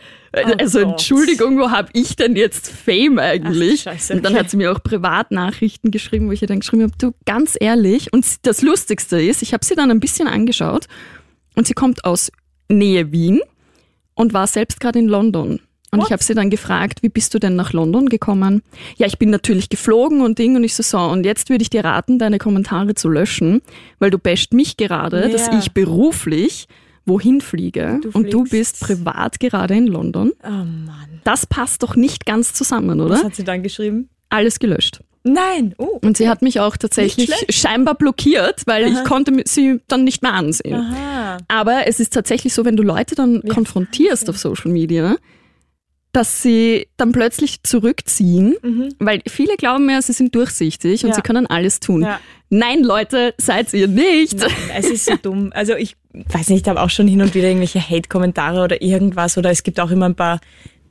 [0.60, 0.92] also Gott.
[0.92, 3.82] Entschuldigung, wo habe ich denn jetzt Fame eigentlich?
[3.88, 6.84] Ach, Scheiße, und dann hat sie mir auch Privatnachrichten geschrieben, wo ich ihr dann geschrieben
[6.84, 10.88] habe, du ganz ehrlich, und das Lustigste ist, ich habe sie dann ein bisschen angeschaut
[11.58, 12.32] und sie kommt aus
[12.70, 13.42] Nähe Wien
[14.14, 15.60] und war selbst gerade in London.
[15.92, 16.08] Und What?
[16.08, 18.62] ich habe sie dann gefragt, wie bist du denn nach London gekommen?
[18.98, 21.70] Ja, ich bin natürlich geflogen und Ding und ich so, so, und jetzt würde ich
[21.70, 23.62] dir raten, deine Kommentare zu löschen,
[24.00, 25.58] weil du basht mich gerade, dass Ja.
[25.60, 26.68] ich beruflich
[27.06, 30.34] wohin fliege Du und du bist privat gerade in London.
[30.44, 31.22] Oh Mann.
[31.24, 33.24] Das passt doch nicht ganz zusammen, Was oder?
[33.24, 34.10] hat sie dann geschrieben?
[34.30, 35.00] Alles gelöscht.
[35.28, 35.76] Nein.
[35.78, 36.00] Oh.
[36.02, 40.34] Und sie hat mich auch tatsächlich scheinbar blockiert, weil ich konnte sie dann nicht mehr
[40.34, 40.76] ansehen.
[40.76, 41.38] Aha.
[41.48, 45.18] Aber es ist tatsächlich so, wenn du Leute dann Ja, konfrontierst auf Social Media,
[46.14, 48.90] dass sie dann plötzlich zurückziehen, Mhm.
[49.00, 51.16] weil viele glauben ja, sie sind durchsichtig und Ja.
[51.16, 52.02] sie können alles tun.
[52.02, 52.20] Ja.
[52.50, 54.38] Nein, Leute, seid ihr nicht.
[54.40, 55.52] Nein, es ist so dumm.
[55.54, 59.38] Also ich weiß nicht, ich habe auch schon hin und wieder irgendwelche Hate-Kommentare oder irgendwas
[59.38, 60.40] oder es gibt auch immer ein paar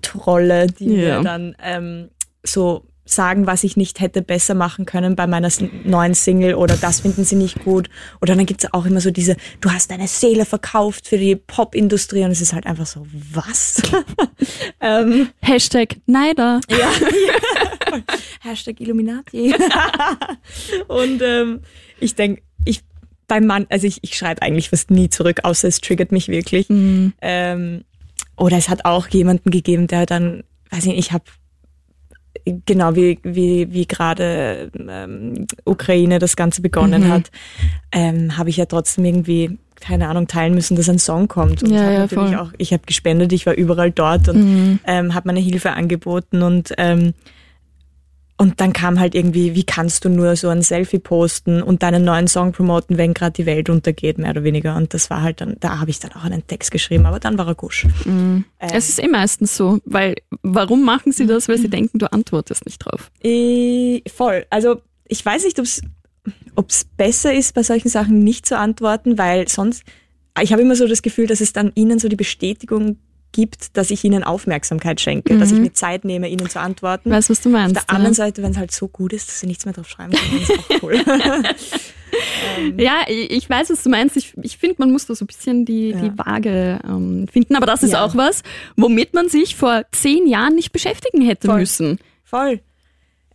[0.02, 2.10] Trolle, die mir dann ähm,
[2.44, 5.50] so sagen, was ich nicht hätte besser machen können bei meiner
[5.84, 7.88] neuen Single oder das finden sie nicht gut.
[8.20, 12.24] Oder dann gibt's auch immer so diese, du hast deine Seele verkauft für die Popindustrie
[12.24, 13.80] und es ist halt einfach so, was?
[14.80, 16.60] ähm, Hashtag Neider.
[16.68, 16.90] ja.
[18.40, 19.54] Hashtag Illuminati.
[20.88, 21.60] und ähm,
[22.00, 22.82] ich denke, ich
[23.28, 26.66] beim Mann, also ich, ich schreibe eigentlich fast nie zurück, außer es triggert mich wirklich.
[26.68, 27.84] Ähm,
[28.36, 31.24] oder es hat auch jemanden gegeben, der dann, weiß ich nicht, ich habe
[32.64, 37.08] genau wie wie wie gerade ähm, Ukraine das Ganze begonnen Mhm.
[37.12, 37.30] hat,
[37.92, 41.62] ähm, habe ich ja trotzdem irgendwie keine Ahnung teilen müssen, dass ein Song kommt.
[41.62, 42.38] Und Ja, ja, natürlich voll.
[42.38, 44.78] auch, ich habe gespendet, ich war überall dort und Mhm.
[44.86, 47.12] ähm, habe meine Hilfe angeboten und ähm,
[48.38, 52.04] und dann kam halt irgendwie, wie kannst du nur so ein Selfie posten und deinen
[52.04, 54.76] neuen Song promoten, wenn gerade die Welt untergeht, mehr oder weniger.
[54.76, 57.38] Und das war halt dann, da habe ich dann auch einen Text geschrieben, aber dann
[57.38, 57.86] war er gusch.
[58.04, 61.48] Ähm, Es ist eh meistens so, weil warum machen sie das?
[61.48, 63.10] Weil sie denken, du antwortest nicht drauf.
[63.22, 64.44] äh, voll.
[64.50, 69.48] Also ich weiß nicht, ob es besser ist, bei solchen Sachen nicht zu antworten, weil
[69.48, 69.82] sonst,
[70.42, 72.98] ich habe immer so das Gefühl, dass es dann ihnen so die Bestätigung
[73.36, 77.10] gibt, dass ich ihnen Aufmerksamkeit schenke, dass ich mir Zeit nehme, ihnen zu antworten.
[77.10, 77.76] Weißt du, was du meinst?
[77.76, 78.16] Auf der anderen ja?
[78.16, 80.50] Seite, wenn es halt so gut ist, dass sie nichts mehr drauf schreiben können, ist
[80.50, 81.00] auch cool.
[82.78, 84.16] Ja, ich ich weiß, was du meinst.
[84.16, 86.00] Ich, ich finde, man muss da so ein bisschen die, Ja.
[86.00, 87.56] die Waage ähm, finden.
[87.56, 88.04] Aber das ist Ja.
[88.04, 88.42] auch was,
[88.76, 91.60] womit man sich vor zehn Jahren nicht beschäftigen hätte Voll.
[91.60, 91.98] müssen.
[92.24, 92.60] Voll.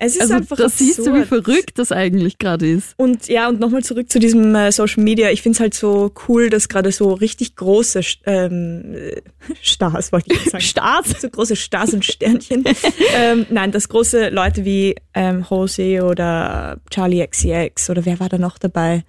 [0.03, 1.45] Es ist Also einfach da siehst du, wie absurd.
[1.45, 2.95] verrückt das eigentlich gerade ist.
[2.97, 5.29] Und ja, und nochmal zurück zu diesem äh, Social Media.
[5.29, 9.21] Ich finde es halt so cool, dass gerade so richtig große ähm, äh,
[9.61, 10.63] Stars, wollte ich sagen.
[10.63, 11.21] Stars?
[11.21, 12.63] So große Stars und Sternchen.
[13.15, 18.39] ähm, nein, dass große Leute wie ähm, Jose oder Charlie XCX oder wer war da
[18.39, 19.03] noch dabei?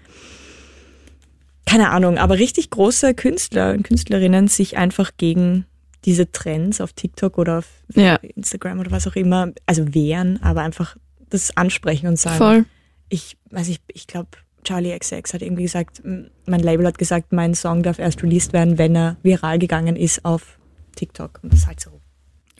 [1.65, 5.65] Keine Ahnung, aber richtig große Künstler und Künstlerinnen sich einfach gegen
[6.05, 8.17] diese Trends auf TikTok oder auf Ja.
[8.17, 10.97] Instagram oder was auch immer, also wehren, aber einfach
[11.31, 12.65] das ansprechen und sagen, Voll.
[13.09, 14.29] ich weiß ich, ich glaube,
[14.65, 18.79] Charlie XX hat irgendwie gesagt, mein Label hat gesagt, mein Song darf erst released werden,
[18.79, 20.59] wenn er viral gegangen ist auf
[20.97, 21.41] TikTok.
[21.43, 22.01] Und das ist halt so.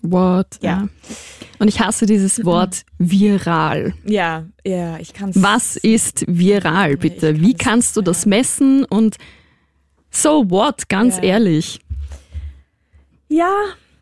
[0.05, 0.59] What?
[0.63, 0.89] Ja.
[1.61, 3.95] Und ich hasse dieses Wort viral.
[4.05, 5.31] Ja, ja, ich kann.
[5.37, 7.31] Was ist viral, bitte?
[7.31, 9.17] ich Wie kann's- kannst du das messen und
[10.11, 10.89] so what?
[10.89, 11.23] Ganz Ja.
[11.23, 11.79] ehrlich.
[13.33, 13.55] Ja,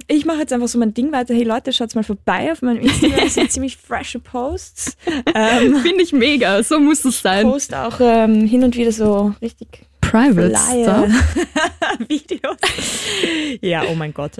[0.09, 1.35] ich mache jetzt einfach so mein Ding weiter.
[1.35, 3.21] Hey Leute, schaut mal vorbei auf meinem Instagram.
[3.21, 4.97] Das sind ziemlich frische Posts.
[5.35, 6.61] Ähm, Finde ich mega.
[6.65, 7.47] So muss es sein.
[7.47, 10.53] post auch ähm, hin und wieder so richtig Private.
[12.09, 12.57] Videos.
[13.61, 14.33] Ja, oh mein Gott.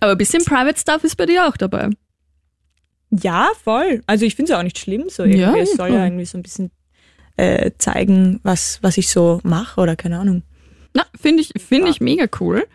[0.00, 1.88] Aber ein bisschen Private Stuff ist bei dir auch dabei.
[3.10, 4.02] Ja, voll.
[4.08, 5.04] Also ich finde es auch nicht schlimm.
[5.08, 5.40] So irgendwie.
[5.40, 6.72] Ja, es soll ja irgendwie so ein bisschen
[7.36, 10.42] äh, zeigen, was, was ich so mache oder keine Ahnung.
[10.94, 12.66] Na, finde ich, finde ich mega cool.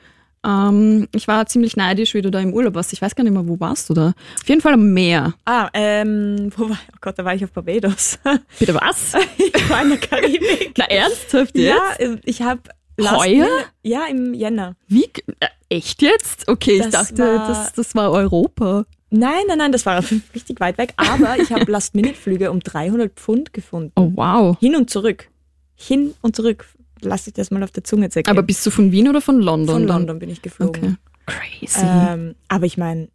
[0.45, 2.93] Ähm, ich war ziemlich neidisch, wie du da im Urlaub warst.
[2.93, 4.13] Ich weiß gar nicht mehr, wo warst du da?
[4.41, 5.33] Auf jeden Fall am Meer.
[5.45, 8.19] Ah, ähm, wo war Oh Gott, da war ich auf Barbados.
[8.59, 9.13] Bitte was?
[9.37, 10.73] ich war in der Karibik.
[10.77, 11.75] Na, ernsthaft jetzt?
[11.99, 12.61] ja, äh, ich habe
[12.99, 13.47] Heuer?
[13.83, 14.75] Ja, im Jänner.
[14.87, 15.05] Wie?
[15.39, 16.47] Äh, echt jetzt?
[16.47, 18.85] Okay, ich Das dachte, war- das, das war Europa.
[19.09, 20.03] Nein, nein, nein, das war
[20.35, 20.93] richtig weit weg.
[20.97, 23.91] Aber ich habe Last-Minute-Flüge um 300 Pfund gefunden.
[23.95, 24.57] Oh, wow.
[24.59, 25.29] Hin und zurück.
[25.75, 26.65] Hin und zurück.
[27.05, 28.31] Lass ich das mal auf der Zunge zergehen.
[28.35, 29.75] Aber bist du von Wien oder von London?
[29.75, 29.87] Von?
[29.87, 30.97] London bin ich geflogen.
[31.27, 31.37] Okay.
[31.59, 31.79] Crazy.
[31.83, 33.07] Ähm, aber ich meine,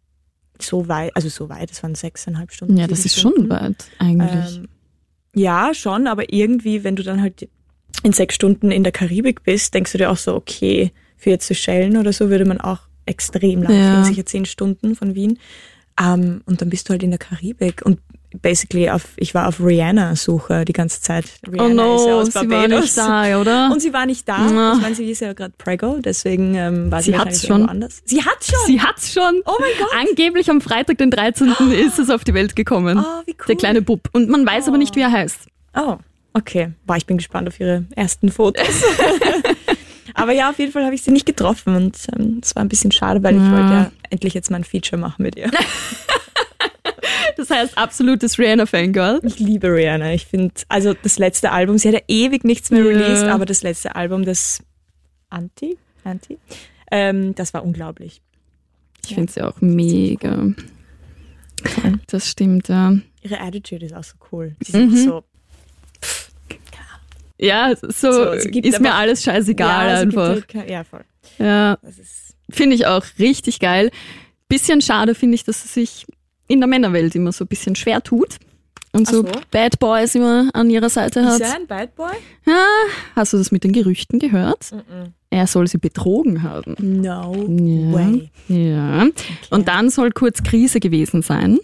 [0.59, 2.77] so weit, also so weit, das waren sechseinhalb Stunden.
[2.77, 3.41] ja, das ist Stunden.
[3.41, 4.57] schon weit, eigentlich.
[4.57, 4.67] Ähm,
[5.33, 7.47] ja, schon, aber irgendwie, wenn du dann halt
[8.03, 11.47] in sechs Stunden in der Karibik bist, denkst du dir auch so, okay, für jetzt
[11.47, 14.03] zu Schellen oder so würde man auch extrem lang Ja.
[14.03, 15.39] sicher zehn Stunden von Wien.
[16.01, 17.99] Ähm, und dann bist du halt in der Karibik und
[18.41, 21.25] basically auf, ich war auf Rihanna-Suche die ganze Zeit.
[21.51, 23.69] Rihanna oh no, ist ja aus sie war nicht da, oder?
[23.73, 24.45] Und sie war nicht da.
[24.45, 27.67] Ich meine, sie ist ja gerade Prego, deswegen ähm, war sie, Sie hat's schon.
[27.67, 28.01] anders.
[28.05, 28.59] Sie hat schon.
[28.67, 29.41] Sie hat's schon.
[29.45, 29.89] Oh mein Gott.
[30.09, 31.53] Angeblich am Freitag, den 13.
[31.85, 32.99] ist es auf die Welt gekommen.
[32.99, 33.45] Oh, wie cool.
[33.47, 34.09] Der kleine Bub.
[34.13, 35.47] Und man weiß aber nicht, wie er heißt.
[35.75, 35.97] Oh,
[36.33, 36.71] okay.
[36.85, 38.65] Boah, ich bin gespannt auf ihre ersten Fotos.
[40.13, 42.67] Aber ja, auf jeden Fall habe ich sie nicht getroffen und ähm, es war ein
[42.69, 43.51] bisschen schade, weil ich Ja.
[43.51, 45.49] wollte ja endlich jetzt mal ein Feature machen mit ihr.
[47.37, 49.19] Das heißt absolutes Rihanna-Fangirl.
[49.23, 50.13] Ich liebe Rihanna.
[50.13, 52.87] Ich finde, also das letzte Album, sie hat ja ewig nichts mehr Ja.
[52.87, 54.61] released, aber das letzte Album, das
[55.29, 56.37] Anti, Anti,
[56.91, 58.21] ähm, das war unglaublich.
[59.05, 60.47] Ich finde sie auch mega.
[62.07, 62.95] Das stimmt, ja.
[63.23, 64.55] Ihre Attitude ist auch so cool.
[64.63, 64.93] Sie Mhm.
[64.93, 65.23] ist so,
[67.39, 70.45] Ja, so, So, ist mir alles scheißegal ja, einfach.
[70.47, 71.03] kein- ja, voll.
[71.39, 71.79] Ja,
[72.51, 73.89] finde ich auch richtig geil.
[74.47, 76.05] Bisschen schade finde ich, dass sie sich
[76.51, 78.37] in der Männerwelt immer so ein bisschen schwer tut.
[78.93, 79.31] Und so, so.
[79.51, 81.41] Bad Boys immer an ihrer Seite ist hat.
[81.41, 82.11] er ein Bad Boy?
[82.45, 82.65] Ja,
[83.15, 84.71] hast du das mit den Gerüchten gehört?
[85.29, 86.75] Er soll sie betrogen haben.
[86.77, 87.93] No Ja.
[87.93, 88.29] way.
[88.49, 89.07] Ja.
[89.49, 91.57] Und dann soll kurz Krise gewesen sein.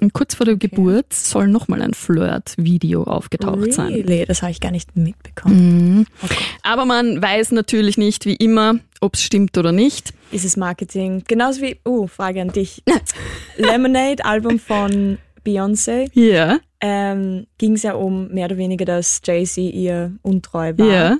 [0.00, 3.94] Und kurz vor der Geburt soll nochmal ein Flirt-Video aufgetaucht sein.
[3.94, 4.26] Really?
[4.26, 5.96] Das habe ich gar nicht mitbekommen.
[6.00, 6.06] Mhm.
[6.22, 6.36] Oh Gott.
[6.64, 8.74] Aber man weiß natürlich nicht, wie immer,
[9.04, 10.12] ob es stimmt oder nicht.
[10.32, 12.82] Dieses Marketing, genauso wie, uh, Frage an dich.
[13.56, 19.58] Lemonade, Album von Beyoncé, Ja, ähm, ging es ja um mehr oder weniger, dass Jay-Z
[19.58, 21.18] ihr untreu war ja.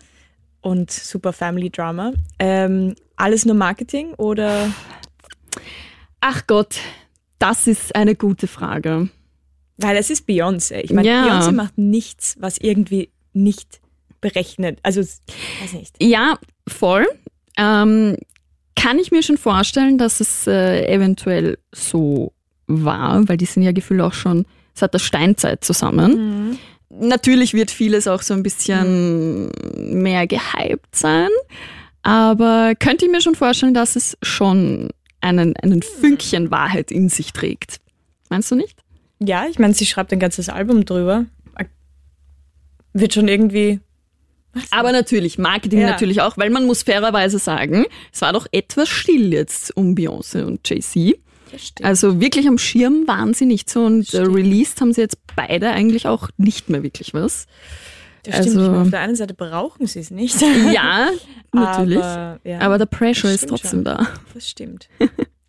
[0.62, 2.12] und super Family Drama.
[2.38, 4.70] Ähm, alles nur Marketing oder
[6.20, 6.76] Ach Gott,
[7.38, 9.10] das ist eine gute Frage.
[9.76, 10.80] weil es ist Beyoncé.
[10.82, 11.26] Ich meine, Ja.
[11.26, 13.80] Beyoncé macht nichts, was irgendwie nicht
[14.22, 14.78] berechnet.
[14.82, 16.02] Also, weiß nicht.
[16.02, 17.06] Ja, voll.
[17.56, 18.16] Ähm,
[18.76, 22.32] kann ich mir schon vorstellen, dass es äh, eventuell so
[22.66, 26.58] war, weil die sind ja gefühlt auch schon seit der Steinzeit zusammen.
[26.90, 31.28] Natürlich wird vieles auch so ein bisschen mehr gehypt sein,
[32.02, 34.90] aber könnte ich mir schon vorstellen, dass es schon
[35.20, 37.80] einen, einen Fünkchen Wahrheit in sich trägt.
[38.28, 38.78] Meinst du nicht?
[39.20, 41.26] Ja, ich meine, sie schreibt ein ganzes Album drüber.
[42.92, 43.80] Wird schon irgendwie.
[44.70, 45.90] Aber natürlich, Marketing Ja.
[45.90, 50.44] natürlich auch, weil man muss fairerweise sagen, es war doch etwas still jetzt um Beyoncé
[50.44, 51.16] und Jay-Z.
[51.82, 55.70] Also wirklich am Schirm waren sie nicht so und äh, released haben sie jetzt beide
[55.70, 57.46] eigentlich auch nicht mehr wirklich was.
[58.24, 58.56] Das stimmt.
[58.58, 60.40] also- auf der einen Seite brauchen sie es nicht.
[60.72, 61.10] Ja,
[61.52, 61.98] natürlich.
[62.02, 63.84] Aber, ja, Aber der Pressure ist stimmt trotzdem schon.
[63.84, 64.08] da.
[64.32, 64.88] Das stimmt.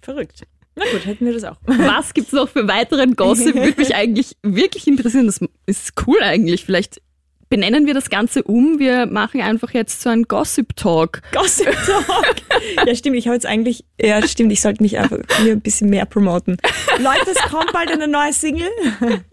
[0.02, 0.44] Verrückt.
[0.76, 1.56] Na gut, hätten wir das auch.
[1.66, 3.56] Was gibt's noch für weiteren Gossip?
[3.56, 5.26] Würde mich eigentlich wirklich interessieren.
[5.26, 6.66] Das ist cool eigentlich.
[6.66, 7.02] Vielleicht
[7.50, 8.80] benennen wir das Ganze um.
[8.80, 11.22] Wir machen einfach jetzt so einen Gossip-Talk.
[11.32, 12.36] Gossip Talk.
[12.88, 13.16] ja, stimmt.
[13.18, 14.52] Ich habe jetzt eigentlich, ja, stimmt.
[14.52, 16.58] Ich sollte mich einfach hier ein bisschen mehr promoten.
[17.00, 18.70] Leute, es kommt bald eine neue Single.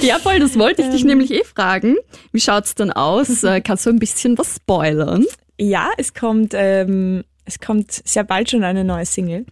[0.00, 1.96] Ja, voll, das wollte ich dich nämlich eh fragen.
[2.30, 3.42] Wie schaut's dann aus?
[3.42, 5.24] Äh, Kannst du ein bisschen was spoilern?
[5.58, 9.44] Ja, es kommt, ähm, es kommt sehr bald schon eine neue Single.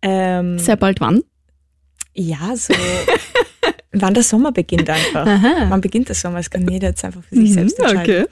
[0.00, 1.22] Ähm, Sehr bald wann?
[2.14, 2.74] ja, so
[3.92, 5.26] wann der Sommer beginnt einfach.
[5.26, 5.66] Aha.
[5.68, 6.38] Wann beginnt der Sommer?
[6.38, 8.00] Das kann jeder jetzt einfach für sich selbst entscheiden.
[8.24, 8.26] okay.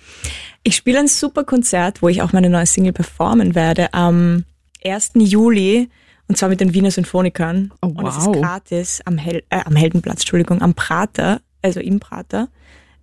[0.63, 4.45] Ich spiele ein super Konzert, wo ich auch meine neue Single performen werde am
[4.85, 5.13] 1.
[5.15, 5.89] Juli
[6.29, 7.73] und zwar mit den Wiener Symphonikern.
[7.83, 8.37] Oh, Und es ist wow.
[8.41, 12.49] gratis am, Hel äh, am Heldenplatz, Entschuldigung, am Prater, also im Prater.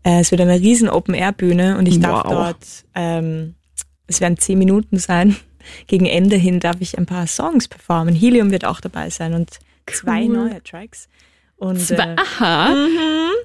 [0.04, 2.32] Äh, es wird eine riesen Open-Air-Bühne und ich darf Wow.
[2.32, 2.66] dort,
[2.96, 3.56] ähm,
[4.08, 5.36] es werden zehn Minuten sein.
[5.88, 8.16] Gegen Ende hin darf ich ein paar Songs performen.
[8.16, 10.30] Helium wird auch dabei sein und zwei Cool.
[10.50, 11.10] neue Tracks.
[11.58, 12.76] Und Zwei, äh, aha.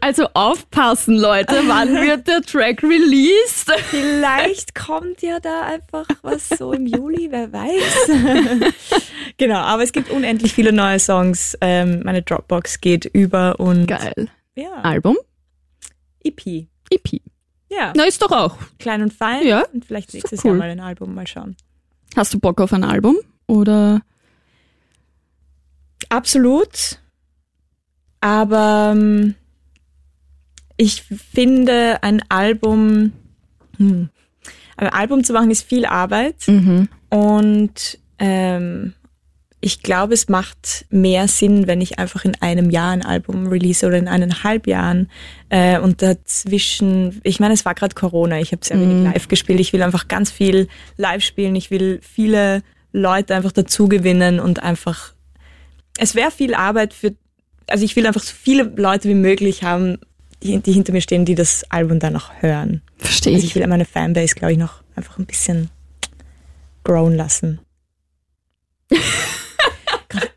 [0.03, 1.55] Also aufpassen, Leute.
[1.66, 3.70] Wann wird der Track released?
[3.88, 8.72] Vielleicht kommt ja da einfach was so im Juli, wer weiß.
[9.38, 11.57] genau, aber es gibt unendlich viele neue Songs.
[11.62, 14.29] Ähm, meine Dropbox geht über und Geil.
[14.57, 15.16] ja, Album?
[16.22, 16.66] EP.
[16.90, 17.20] EP.
[17.70, 18.57] Ja, Na, ist doch auch.
[18.79, 19.46] klein und fein.
[19.46, 20.51] Ja, Und vielleicht nächstes cool.
[20.51, 21.57] Jahr mal ein Album, mal schauen.
[22.14, 23.16] Hast du Bock auf ein Album?
[23.46, 24.03] Oder?
[26.11, 26.98] Absolut.
[28.23, 29.35] Aber ähm,
[30.77, 33.13] ich finde, ein Album,
[33.77, 34.09] hm,
[34.77, 36.47] ein Album zu machen ist viel Arbeit.
[36.47, 36.89] Mhm.
[37.11, 38.95] Und ähm,
[39.61, 43.85] ich glaube, es macht mehr Sinn, wenn ich einfach in einem Jahr ein Album release
[43.85, 45.11] oder in eineinhalb Jahren.
[45.49, 49.59] Äh, und dazwischen, ich meine, es war gerade Corona, ich habe sehr wenig live gespielt.
[49.59, 51.57] Ich will einfach ganz viel live spielen.
[51.57, 55.13] Ich will viele Leute einfach dazu gewinnen und einfach,
[55.99, 57.15] es wäre viel Arbeit für,
[57.73, 59.99] also ich will einfach so viele Leute wie möglich haben,
[60.43, 62.83] die, die hinter mir stehen, die das Album dann auch hören.
[62.99, 63.55] Verstehe Also ich ich.
[63.57, 65.71] will meine Fanbase, glaube ich, noch einfach ein bisschen
[66.85, 67.61] grown lassen.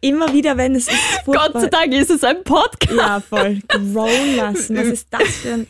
[0.02, 0.96] Immer wieder, wenn es ist
[1.26, 1.50] furchtbar.
[1.52, 2.94] Gott sei Dank ist es ein Podcast.
[2.96, 3.60] Ja, voll.
[3.68, 4.78] Grown lassen.
[4.78, 5.68] Was ist das für ein.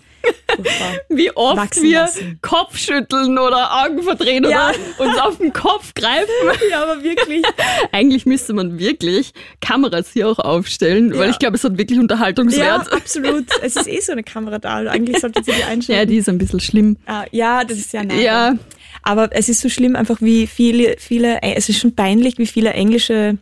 [1.10, 2.40] Wie oft Wachsen wir lassen.
[2.42, 4.72] Kopfschütteln oder Augen verdrehen Ja.
[4.98, 6.26] oder uns auf den Kopf greifen.
[6.72, 7.44] Ja, aber wirklich.
[7.92, 11.30] Eigentlich müsste man wirklich Kameras hier auch aufstellen, weil Ja.
[11.32, 12.92] ich glaube, es hat wirklich Ja, Unterhaltungswert.
[12.92, 13.46] absolut.
[13.62, 14.78] Es ist eh so eine Kamera da.
[14.78, 16.10] Eigentlich sollte sie die Ja, einschalten.
[16.12, 16.98] die ist ein bisschen schlimm.
[17.06, 18.16] Ah, ja, das ist ja nah.
[18.16, 18.56] Ja,
[19.04, 22.72] Aber es ist so schlimm einfach, wie viele, viele, es ist schon peinlich, wie viele
[22.74, 23.38] englische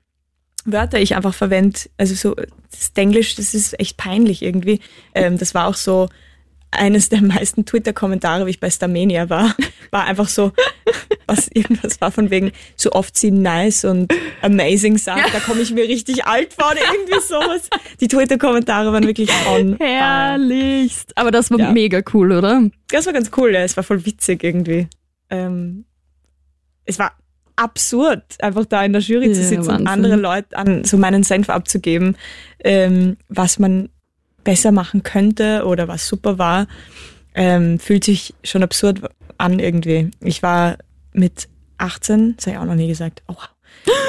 [0.66, 1.80] Wörter ich einfach verwende.
[1.98, 4.80] Also so, das Englisch, das ist echt peinlich irgendwie.
[5.14, 6.10] Ähm, das war auch so
[6.78, 9.56] eines der meisten Twitter-Kommentare, wie ich bei Starmania war,
[9.92, 10.52] war einfach so,
[11.28, 15.72] was irgendwas war von wegen, so oft sie nice und amazing sagt, da komme ich
[15.72, 17.70] mir richtig alt vor oder irgendwie sowas.
[18.00, 19.78] Die Twitter-Kommentare waren wirklich on.
[19.80, 21.18] herrlichst.
[21.18, 21.72] Aber das war Ja.
[21.72, 22.70] mega cool, oder?
[22.90, 23.62] Das war ganz cool, ja.
[23.62, 24.88] Es war voll witzig irgendwie.
[25.30, 25.86] Ähm,
[26.86, 27.14] es war
[27.56, 29.82] absurd, einfach da in der Jury zu Ja, sitzen Wahnsinn.
[29.82, 32.18] und andere Leute an so meinen Senf abzugeben,
[32.64, 33.90] ähm, was man
[34.44, 36.68] besser machen könnte oder was super war,
[37.36, 39.02] ähm, fühlt sich schon absurd
[39.38, 40.12] an irgendwie.
[40.22, 40.78] Ich war
[41.14, 43.36] mit 18, das habe ich auch noch nie gesagt, oh,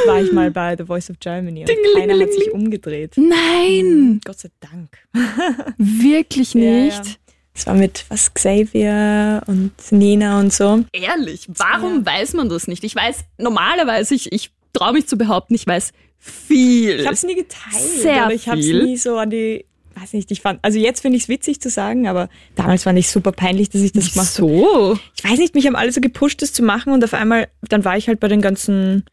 [0.07, 3.15] war ich mal bei The Voice of Germany und keiner hat sich umgedreht.
[3.17, 4.99] Nein, Gott sei Dank.
[5.79, 7.05] wirklich Ja, nicht.
[7.07, 7.13] ja.
[7.57, 10.85] Es war mit was Xavier und Nina und so.
[10.93, 12.83] Ehrlich, warum weiß man das nicht?
[12.83, 16.99] Ich weiß normalerweise, ich, ich traue mich zu behaupten, ich weiß viel.
[17.01, 17.75] Ich habe es nie geteilt.
[18.03, 19.67] Sehr oder ich habe es nie so an die,
[20.01, 22.99] weiß nicht, ich fand, also jetzt finde ich es witzig zu sagen, aber damals fand
[22.99, 24.49] ich super peinlich, dass ich das gemacht habe.
[24.49, 24.99] so.
[25.17, 27.85] Ich weiß nicht, mich haben alle so gepusht, das zu machen und auf einmal, dann
[27.85, 29.05] war ich halt bei den ganzen,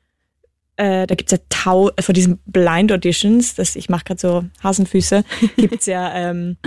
[0.77, 4.43] äh, da gibt's ja Tau, äh, vor diesen Blind Auditions, das, ich mache gerade so
[4.63, 5.23] Hasenfüße,
[5.57, 6.57] gibt's ja ähm,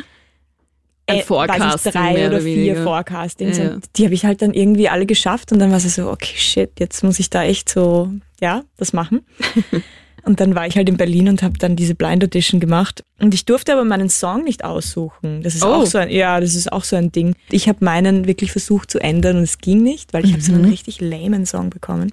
[1.06, 2.82] Ein äh, Forecasting nicht, drei oder vier weniger.
[2.82, 3.72] Forecastings Ja.
[3.74, 6.36] und die habe ich halt dann irgendwie alle geschafft und dann war es so, okay,
[6.36, 9.26] shit, jetzt muss ich da echt so, ja, das machen.
[10.24, 13.34] und dann war ich halt in Berlin und habe dann diese Blind Audition gemacht und
[13.34, 15.42] ich durfte aber meinen Song nicht aussuchen.
[15.42, 15.68] Das ist Oh.
[15.74, 17.34] auch so ein, ja, das ist auch so ein Ding.
[17.50, 20.52] Ich habe meinen wirklich versucht zu ändern und es ging nicht, weil ich habe so
[20.52, 22.12] einen richtig lamen Song bekommen.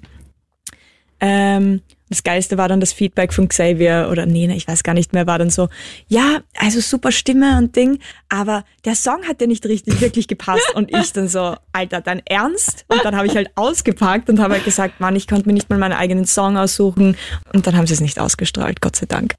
[1.20, 1.80] Ähm,
[2.12, 5.26] das Geilste war dann das Feedback von Xavier oder Nena, ich weiß gar nicht mehr,
[5.26, 5.68] war dann so,
[6.08, 7.98] ja, also super Stimme und Ding,
[8.28, 12.22] aber der Song hat dir nicht richtig wirklich gepasst und ich dann so, Alter, dein
[12.26, 12.84] Ernst?
[12.88, 15.70] Und dann habe ich halt ausgepackt und habe halt gesagt, Mann, ich konnte mir nicht
[15.70, 17.16] mal meinen eigenen Song aussuchen
[17.52, 19.34] und dann haben sie es nicht ausgestrahlt, Gott sei Dank.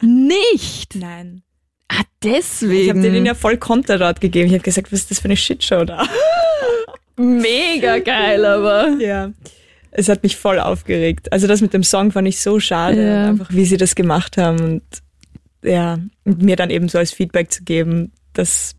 [0.00, 0.94] Nicht.
[0.94, 1.42] Nein.
[1.88, 3.02] Ah, Ich habe deswegen.
[3.02, 4.48] denen ja voll Konter dort gegeben.
[4.48, 6.06] Ich habe gesagt, was ist das für eine Shitshow da?
[7.16, 8.96] Mega geil, aber.
[9.00, 9.30] Ja.
[9.90, 11.32] Es hat mich voll aufgeregt.
[11.32, 13.28] Also das mit dem Song fand ich so schade, Ja.
[13.28, 14.82] einfach wie sie das gemacht haben und
[15.62, 18.74] ja, und mir dann eben so als Feedback zu geben, dass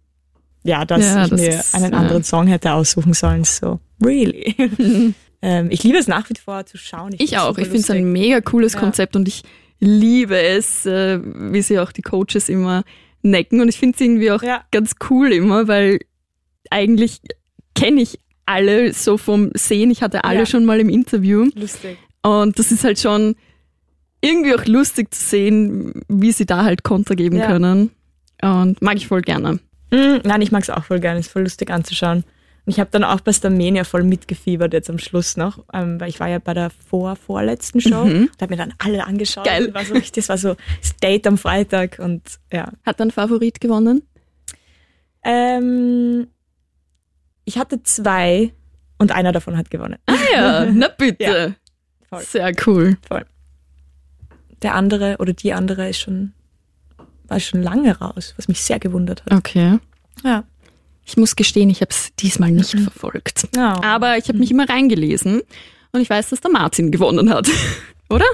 [0.64, 2.00] ja, dass Ja, ich das mir ist, einen ja.
[2.00, 3.44] anderen Song hätte aussuchen sollen.
[3.44, 4.56] So, really?
[5.42, 7.14] ähm, ich liebe es nach wie vor zu schauen.
[7.14, 7.58] Ich find's auch.
[7.58, 8.76] Ich finde es ein mega cooles.
[8.78, 9.44] Konzept und ich
[9.80, 12.84] liebe es, äh, wie sie auch die Coaches immer
[13.22, 13.62] necken.
[13.62, 16.00] Und ich finde es irgendwie auch ganz cool immer, weil
[16.70, 17.22] eigentlich
[17.76, 19.92] kenne ich alle so vom Sehen.
[19.92, 20.46] Ich hatte alle Ja.
[20.46, 21.50] schon mal im Interview.
[21.56, 21.98] lustig.
[22.24, 23.36] Und das ist halt schon
[24.22, 27.46] irgendwie auch lustig zu sehen, wie sie da halt Kontra geben Ja.
[27.48, 27.92] können.
[28.42, 29.60] Und mag ich voll gerne.
[29.92, 31.20] Mm, nein, ich mag es auch voll gerne.
[31.20, 32.24] Ist voll lustig anzuschauen.
[32.66, 36.10] Und ich habe dann auch bei Starmania voll mitgefiebert jetzt am Schluss noch, ähm, weil
[36.10, 38.30] ich war ja bei der vor vorletzten Show Mhm.
[38.34, 39.46] und habe mir dann alle angeschaut.
[39.46, 39.74] Geil.
[39.74, 42.72] War so richtig, das war so das Date am Freitag und ja.
[42.86, 44.04] Hat dein Favorit gewonnen?
[45.24, 46.28] Ähm,
[47.50, 48.54] ich hatte zwei
[49.00, 49.98] und einer davon hat gewonnen.
[50.06, 51.24] Ah ja, na bitte.
[51.24, 51.52] Ja,
[52.08, 52.24] voll.
[52.24, 52.98] Sehr cool.
[54.62, 56.34] Der andere oder die andere ist schon
[57.28, 59.34] war schon lange raus, was mich sehr gewundert hat.
[59.34, 59.80] Okay.
[60.24, 60.44] Ja.
[61.06, 62.84] Ich muss gestehen, ich habe es diesmal nicht Mhm.
[62.84, 63.48] verfolgt.
[63.56, 63.82] Ja.
[63.84, 65.42] Aber ich habe mich immer reingelesen
[65.92, 67.48] und ich weiß, dass der Martin gewonnen hat.
[68.10, 68.26] Oder?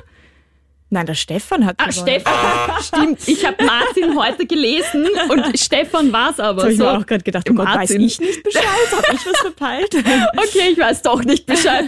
[0.96, 2.08] Nein, der Stefan hat Ah, gewonnen.
[2.08, 2.82] Stefan.
[2.82, 6.62] Stimmt, ich habe Martin heute gelesen und Stefan war es aber.
[6.64, 6.86] habe ich So.
[6.86, 8.64] mir auch gerade gedacht, oh Gott, weiß ich nicht Bescheid?
[8.94, 9.94] Habe ich was verpeilt?
[10.38, 11.86] Okay, ich weiß doch nicht Bescheid.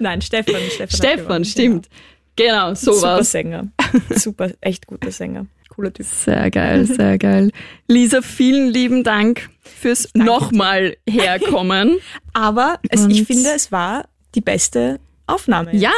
[0.00, 0.56] Nein, Stefan.
[0.68, 1.44] Stefan, Stefan, gewonnen.
[1.44, 1.88] stimmt.
[2.36, 3.30] Genau, so Super war's.
[3.30, 3.68] Sänger.
[4.10, 5.46] Super, echt guter Sänger.
[5.68, 6.06] Cooler Typ.
[6.06, 7.50] Sehr geil, sehr geil.
[7.86, 11.98] Lisa, vielen lieben Dank fürs nochmal herkommen.
[12.32, 15.74] Aber es, ich finde, es war die beste Aufnahme.
[15.76, 15.92] Ja,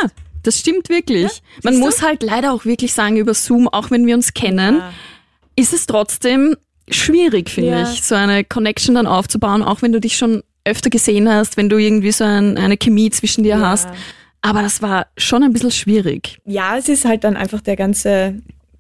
[0.47, 1.43] das stimmt wirklich.
[1.63, 1.87] Man siehst du?
[1.87, 4.93] muss halt leider auch wirklich sagen, über Zoom, auch wenn wir uns kennen, Ja.
[5.57, 6.57] ist es trotzdem
[6.89, 7.83] schwierig, finde Ja.
[7.93, 11.69] ich, so eine Connection dann aufzubauen, auch wenn du dich schon öfter gesehen hast, wenn
[11.69, 13.69] du irgendwie so ein, eine Chemie zwischen dir Ja.
[13.71, 13.89] hast.
[14.43, 16.39] Aber das war schon ein bisschen schwierig.
[16.45, 18.37] ja, es ist halt dann einfach der ganze,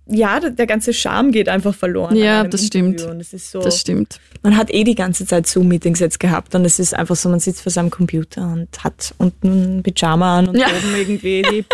[0.07, 2.17] ja, der, ganze Charme geht einfach verloren.
[2.17, 2.99] Ja, das Interview.
[2.99, 3.33] stimmt.
[3.33, 4.21] Ist so, Das stimmt.
[4.43, 7.41] man hat eh die ganze Zeit Zoom-Meetings jetzt gehabt und es ist einfach so, man
[7.41, 10.69] sitzt vor seinem Computer und hat unten ein Pyjama an und Ja.
[10.69, 11.65] oben irgendwie die,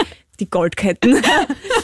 [0.41, 1.17] die Goldketten.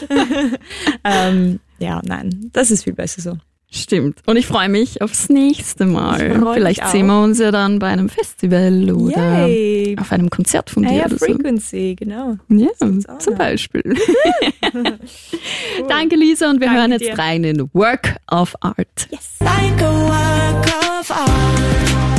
[1.03, 3.37] ähm, ja, nein, das ist viel besser so.
[3.71, 4.21] Stimmt.
[4.25, 6.41] Und ich freue mich aufs nächste Mal.
[6.53, 9.95] Vielleicht sehen wir uns ja dann bei einem Festival oder Yay!
[9.99, 11.25] auf einem Konzert von dir Air oder so.
[11.27, 12.37] Frequency, genau.
[12.49, 13.35] Ja, zum ja.
[13.37, 13.83] Beispiel.
[15.87, 17.19] Danke, Lisa, und wir Danke hören jetzt dir.
[17.19, 19.07] rein in Work of Art.
[19.39, 20.65] like a work
[20.99, 22.18] of art.